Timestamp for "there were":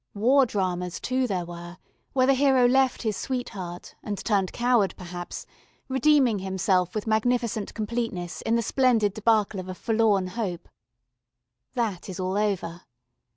1.27-1.77